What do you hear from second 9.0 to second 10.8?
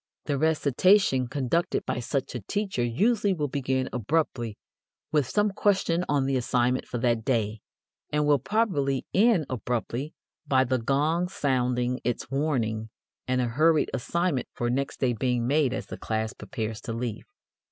end abruptly by the